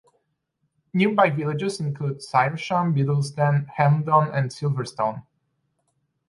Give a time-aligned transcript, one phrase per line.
[0.95, 5.21] Nearby villages include Syresham, Biddlesden, Helmdon and Silverstone.